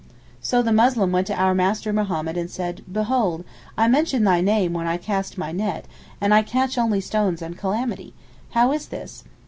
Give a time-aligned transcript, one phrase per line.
[0.41, 3.45] So the Muslim went to our Master Mohammed and said, 'Behold,
[3.77, 5.85] I mention thy name when I cast my net,
[6.19, 8.15] and I catch only stones and calamity.
[8.49, 9.23] How is this?